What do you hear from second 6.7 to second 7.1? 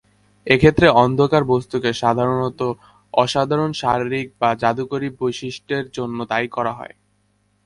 হয়।